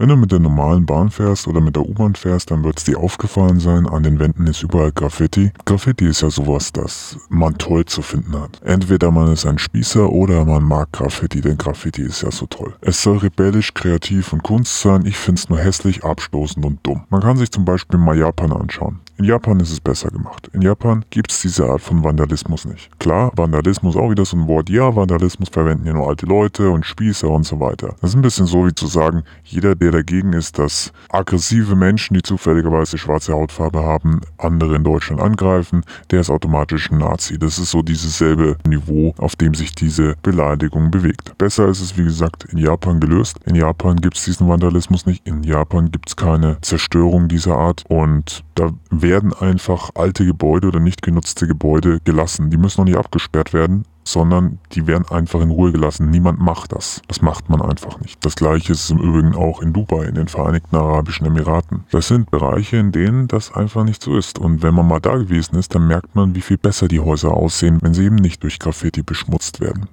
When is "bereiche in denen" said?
62.32-63.28